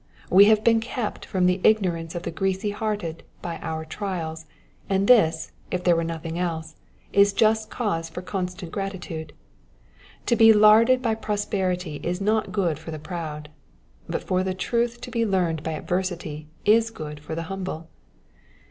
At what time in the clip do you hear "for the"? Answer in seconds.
12.79-12.97, 14.23-14.55, 17.19-17.43